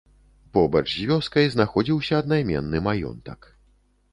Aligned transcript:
Побач 0.55 0.83
з 0.93 1.03
вёскай 1.11 1.45
знаходзіўся 1.55 2.13
аднайменны 2.25 2.77
маёнтак. 2.89 3.41